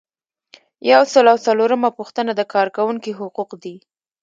[0.91, 3.75] یو سل او څلورمه پوښتنه د کارکوونکي حقوق دي.